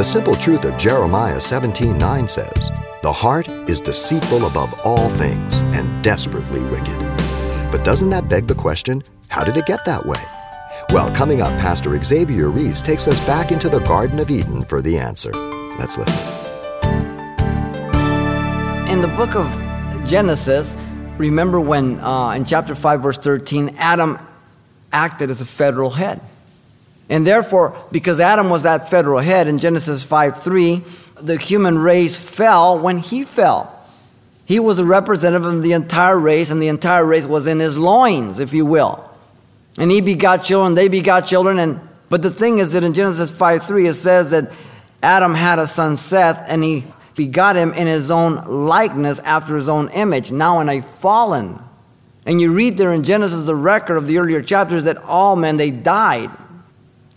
The 0.00 0.04
simple 0.04 0.34
truth 0.34 0.64
of 0.64 0.78
Jeremiah 0.78 1.38
17:9 1.38 2.26
says, 2.26 2.72
"The 3.02 3.12
heart 3.12 3.48
is 3.68 3.82
deceitful 3.82 4.46
above 4.46 4.72
all 4.82 5.10
things 5.10 5.60
and 5.74 6.02
desperately 6.02 6.62
wicked." 6.72 6.98
But 7.70 7.84
doesn't 7.84 8.08
that 8.08 8.26
beg 8.26 8.46
the 8.46 8.54
question, 8.54 9.02
how 9.28 9.44
did 9.44 9.58
it 9.58 9.66
get 9.66 9.84
that 9.84 10.06
way? 10.06 10.22
Well, 10.88 11.10
coming 11.10 11.42
up, 11.42 11.52
Pastor 11.60 12.02
Xavier 12.02 12.48
Reese 12.48 12.80
takes 12.80 13.06
us 13.08 13.20
back 13.26 13.52
into 13.52 13.68
the 13.68 13.80
Garden 13.80 14.18
of 14.20 14.30
Eden 14.30 14.62
for 14.62 14.80
the 14.80 14.98
answer. 14.98 15.32
Let's 15.78 15.98
listen. 15.98 16.22
In 18.88 19.02
the 19.02 19.12
book 19.18 19.36
of 19.36 19.46
Genesis, 20.04 20.74
remember 21.18 21.60
when 21.60 22.00
uh, 22.00 22.30
in 22.30 22.46
chapter 22.46 22.74
5, 22.74 23.02
verse 23.02 23.18
13, 23.18 23.76
Adam 23.76 24.18
acted 24.94 25.30
as 25.30 25.42
a 25.42 25.44
federal 25.44 25.90
head. 25.90 26.22
And 27.10 27.26
therefore, 27.26 27.76
because 27.90 28.20
Adam 28.20 28.48
was 28.50 28.62
that 28.62 28.88
federal 28.88 29.18
head 29.18 29.48
in 29.48 29.58
Genesis 29.58 30.04
5 30.04 30.40
3, 30.40 30.82
the 31.20 31.36
human 31.36 31.76
race 31.76 32.16
fell 32.16 32.78
when 32.78 32.98
he 32.98 33.24
fell. 33.24 33.76
He 34.46 34.60
was 34.60 34.78
a 34.78 34.84
representative 34.84 35.44
of 35.44 35.62
the 35.62 35.72
entire 35.72 36.18
race, 36.18 36.50
and 36.50 36.62
the 36.62 36.68
entire 36.68 37.04
race 37.04 37.26
was 37.26 37.48
in 37.48 37.58
his 37.58 37.76
loins, 37.76 38.38
if 38.38 38.54
you 38.54 38.64
will. 38.64 39.04
And 39.76 39.90
he 39.90 40.00
begot 40.00 40.44
children, 40.44 40.74
they 40.74 40.88
begot 40.88 41.26
children, 41.26 41.58
and 41.58 41.80
but 42.08 42.22
the 42.22 42.30
thing 42.30 42.58
is 42.58 42.72
that 42.72 42.84
in 42.84 42.94
Genesis 42.94 43.30
5 43.30 43.64
3, 43.64 43.88
it 43.88 43.94
says 43.94 44.30
that 44.30 44.52
Adam 45.02 45.34
had 45.34 45.58
a 45.58 45.66
son 45.66 45.96
Seth, 45.96 46.44
and 46.48 46.62
he 46.62 46.84
begot 47.16 47.56
him 47.56 47.72
in 47.72 47.88
his 47.88 48.10
own 48.10 48.66
likeness 48.66 49.18
after 49.20 49.56
his 49.56 49.68
own 49.68 49.88
image. 49.90 50.30
Now 50.30 50.60
in 50.60 50.68
a 50.68 50.80
fallen. 50.80 51.58
And 52.24 52.40
you 52.40 52.52
read 52.52 52.76
there 52.76 52.92
in 52.92 53.02
Genesis 53.02 53.46
the 53.46 53.54
record 53.54 53.96
of 53.96 54.06
the 54.06 54.18
earlier 54.18 54.42
chapters 54.42 54.84
that 54.84 54.96
all 54.98 55.34
men 55.34 55.56
they 55.56 55.70
died 55.70 56.30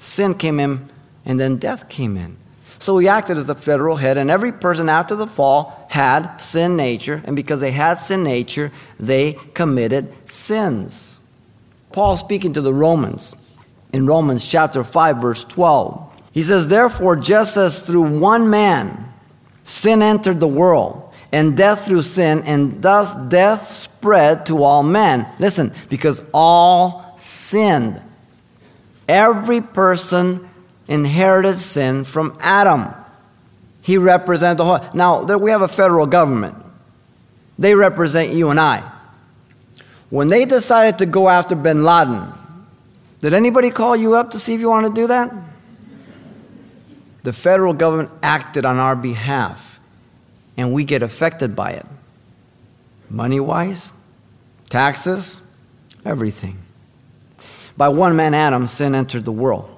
sin 0.03 0.35
came 0.35 0.59
in, 0.59 0.89
and 1.25 1.39
then 1.39 1.57
death 1.57 1.89
came 1.89 2.17
in. 2.17 2.37
So 2.79 2.97
he 2.97 3.07
acted 3.07 3.37
as 3.37 3.49
a 3.49 3.55
federal 3.55 3.95
head, 3.95 4.17
and 4.17 4.29
every 4.29 4.51
person 4.51 4.89
after 4.89 5.15
the 5.15 5.27
fall 5.27 5.87
had 5.89 6.37
sin 6.37 6.75
nature, 6.75 7.21
and 7.25 7.35
because 7.35 7.61
they 7.61 7.71
had 7.71 7.95
sin 7.95 8.23
nature, 8.23 8.71
they 8.99 9.33
committed 9.53 10.13
sins. 10.29 11.21
Paul 11.93 12.17
speaking 12.17 12.53
to 12.53 12.61
the 12.61 12.73
Romans 12.73 13.35
in 13.93 14.05
Romans 14.05 14.45
chapter 14.45 14.83
5, 14.83 15.21
verse 15.21 15.43
12. 15.45 16.11
He 16.33 16.41
says, 16.41 16.67
Therefore, 16.67 17.15
just 17.15 17.55
as 17.55 17.81
through 17.81 18.19
one 18.19 18.49
man 18.49 19.13
sin 19.63 20.01
entered 20.01 20.39
the 20.39 20.47
world, 20.47 21.13
and 21.31 21.55
death 21.55 21.87
through 21.87 22.01
sin, 22.01 22.43
and 22.45 22.81
thus 22.81 23.15
death 23.15 23.67
spread 23.69 24.45
to 24.47 24.63
all 24.63 24.83
men. 24.83 25.27
Listen, 25.39 25.71
because 25.89 26.21
all 26.33 27.15
sinned. 27.17 28.01
Every 29.07 29.61
person 29.61 30.49
inherited 30.87 31.57
sin 31.57 32.03
from 32.03 32.35
Adam. 32.39 32.93
He 33.81 33.97
represents 33.97 34.57
the 34.57 34.65
whole. 34.65 34.79
Now, 34.93 35.23
there, 35.23 35.37
we 35.37 35.51
have 35.51 35.61
a 35.61 35.67
federal 35.67 36.05
government. 36.05 36.55
They 37.59 37.75
represent 37.75 38.33
you 38.33 38.49
and 38.49 38.59
I. 38.59 38.89
When 40.09 40.27
they 40.29 40.45
decided 40.45 40.99
to 40.99 41.05
go 41.05 41.27
after 41.27 41.55
bin 41.55 41.83
Laden, 41.83 42.31
did 43.21 43.33
anybody 43.33 43.71
call 43.71 43.95
you 43.95 44.15
up 44.15 44.31
to 44.31 44.39
see 44.39 44.53
if 44.53 44.59
you 44.59 44.69
want 44.69 44.85
to 44.85 45.01
do 45.01 45.07
that? 45.07 45.33
The 47.23 47.33
federal 47.33 47.73
government 47.73 48.11
acted 48.21 48.65
on 48.65 48.77
our 48.79 48.95
behalf, 48.95 49.79
and 50.57 50.73
we 50.73 50.83
get 50.83 51.01
affected 51.01 51.55
by 51.55 51.71
it. 51.71 51.85
Money 53.09 53.39
wise, 53.39 53.93
taxes, 54.69 55.41
everything. 56.05 56.57
By 57.75 57.89
one 57.89 58.15
man, 58.15 58.33
Adam, 58.33 58.67
sin 58.67 58.93
entered 58.93 59.25
the 59.25 59.31
world. 59.31 59.69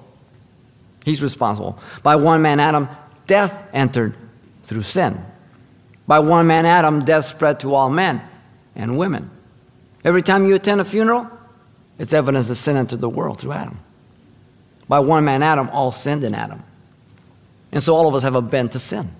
He's 1.04 1.22
responsible. 1.22 1.78
By 2.02 2.16
one 2.16 2.42
man, 2.42 2.60
Adam, 2.60 2.88
death 3.26 3.62
entered 3.72 4.16
through 4.64 4.82
sin. 4.82 5.24
By 6.06 6.18
one 6.18 6.46
man, 6.46 6.66
Adam, 6.66 7.04
death 7.04 7.26
spread 7.26 7.60
to 7.60 7.74
all 7.74 7.88
men 7.88 8.20
and 8.74 8.98
women. 8.98 9.30
Every 10.04 10.22
time 10.22 10.46
you 10.46 10.54
attend 10.54 10.80
a 10.80 10.84
funeral, 10.84 11.30
it's 11.98 12.12
evidence 12.12 12.48
that 12.48 12.56
sin 12.56 12.76
entered 12.76 13.00
the 13.00 13.08
world 13.08 13.40
through 13.40 13.52
Adam. 13.52 13.78
By 14.88 15.00
one 15.00 15.24
man, 15.24 15.42
Adam, 15.42 15.70
all 15.70 15.90
sinned 15.90 16.22
in 16.22 16.34
Adam. 16.34 16.62
And 17.72 17.82
so 17.82 17.94
all 17.94 18.06
of 18.06 18.14
us 18.14 18.22
have 18.22 18.34
a 18.34 18.42
bent 18.42 18.72
to 18.72 18.78
sin. 18.78 19.10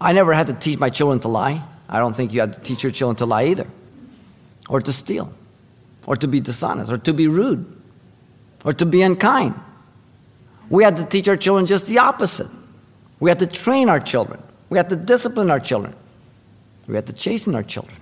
I 0.00 0.12
never 0.12 0.32
had 0.32 0.48
to 0.48 0.54
teach 0.54 0.78
my 0.78 0.90
children 0.90 1.20
to 1.20 1.28
lie. 1.28 1.62
I 1.88 1.98
don't 1.98 2.14
think 2.14 2.32
you 2.32 2.40
had 2.40 2.54
to 2.54 2.60
teach 2.60 2.82
your 2.82 2.90
children 2.90 3.16
to 3.16 3.26
lie 3.26 3.44
either, 3.44 3.68
or 4.68 4.80
to 4.80 4.92
steal, 4.92 5.32
or 6.06 6.16
to 6.16 6.26
be 6.26 6.40
dishonest, 6.40 6.90
or 6.90 6.98
to 6.98 7.12
be 7.12 7.28
rude 7.28 7.81
or 8.64 8.72
to 8.72 8.86
be 8.86 9.02
unkind. 9.02 9.54
We 10.70 10.84
had 10.84 10.96
to 10.96 11.04
teach 11.04 11.28
our 11.28 11.36
children 11.36 11.66
just 11.66 11.86
the 11.86 11.98
opposite. 11.98 12.48
We 13.20 13.30
had 13.30 13.38
to 13.40 13.46
train 13.46 13.88
our 13.88 14.00
children. 14.00 14.42
We 14.70 14.78
had 14.78 14.88
to 14.90 14.96
discipline 14.96 15.50
our 15.50 15.60
children. 15.60 15.94
We 16.88 16.94
had 16.94 17.06
to 17.06 17.12
chasten 17.12 17.54
our 17.54 17.62
children. 17.62 17.98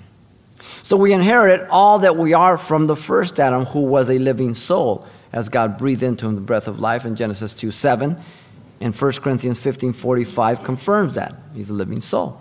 So 0.61 0.97
we 0.97 1.13
inherited 1.13 1.67
all 1.69 1.99
that 2.01 2.17
we 2.17 2.33
are 2.33 2.57
from 2.59 2.87
the 2.87 2.97
first 2.97 3.41
Adam, 3.41 3.65
who 3.65 3.85
was 3.85 4.11
a 4.11 4.19
living 4.19 4.55
soul, 4.55 5.07
as 5.33 5.49
God 5.49 5.79
breathed 5.79 6.03
into 6.03 6.27
him 6.27 6.35
the 6.35 6.41
breath 6.41 6.69
of 6.69 6.81
life 6.81 7.05
in 7.05 7.17
Genesis 7.17 7.55
2 7.55 7.71
7. 7.71 8.17
And 8.83 8.95
1 8.95 9.13
Corinthians 9.15 9.59
15 9.59 9.93
45 9.93 10.63
confirms 10.63 11.17
that. 11.17 11.35
He's 11.55 11.71
a 11.71 11.75
living 11.75 12.01
soul. 12.01 12.41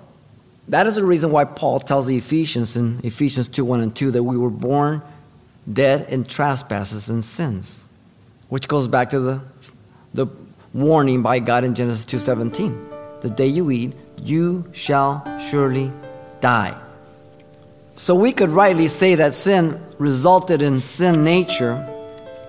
That 0.67 0.85
is 0.85 0.95
the 0.95 1.05
reason 1.05 1.31
why 1.31 1.45
Paul 1.45 1.79
tells 1.79 2.05
the 2.05 2.17
Ephesians 2.17 2.77
in 2.77 3.01
Ephesians 3.03 3.47
2 3.47 3.65
1 3.65 3.81
and 3.81 3.95
2 3.95 4.11
that 4.11 4.23
we 4.23 4.37
were 4.37 4.49
born 4.49 5.01
dead 5.71 6.07
in 6.09 6.23
trespasses 6.23 7.09
and 7.09 7.23
sins 7.23 7.87
which 8.49 8.67
goes 8.67 8.87
back 8.87 9.11
to 9.11 9.19
the, 9.19 9.41
the 10.13 10.27
warning 10.73 11.21
by 11.21 11.39
God 11.39 11.63
in 11.63 11.73
Genesis 11.73 12.05
2:17. 12.05 13.21
The 13.21 13.29
day 13.29 13.47
you 13.47 13.71
eat, 13.71 13.93
you 14.21 14.65
shall 14.71 15.23
surely 15.39 15.91
die. 16.41 16.75
So 17.95 18.15
we 18.15 18.31
could 18.31 18.49
rightly 18.49 18.87
say 18.87 19.15
that 19.15 19.33
sin 19.33 19.81
resulted 19.97 20.61
in 20.61 20.81
sin 20.81 21.23
nature, 21.23 21.75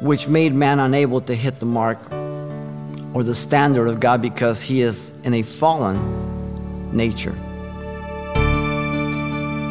which 0.00 0.28
made 0.28 0.54
man 0.54 0.78
unable 0.78 1.20
to 1.22 1.34
hit 1.34 1.58
the 1.58 1.66
mark 1.66 1.98
or 3.14 3.24
the 3.24 3.34
standard 3.34 3.88
of 3.88 3.98
God 3.98 4.22
because 4.22 4.62
he 4.62 4.82
is 4.82 5.12
in 5.24 5.34
a 5.34 5.42
fallen 5.42 5.98
nature. 6.92 7.34